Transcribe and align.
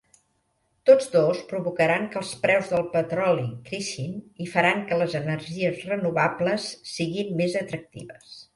Tots 0.89 1.09
dos 1.15 1.41
provocaran 1.51 2.07
que 2.15 2.19
els 2.21 2.31
preus 2.45 2.71
del 2.71 2.87
petroli 2.95 3.45
creixin 3.69 4.17
i 4.47 4.49
faran 4.55 4.83
que 4.89 4.99
les 5.05 5.15
energies 5.23 5.87
renovables 5.93 6.69
siguin 6.97 7.33
més 7.45 7.61
atractives. 7.65 8.37